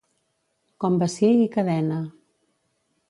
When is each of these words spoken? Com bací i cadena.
Com 0.85 0.97
bací 1.03 1.29
i 1.43 1.45
cadena. 1.57 2.01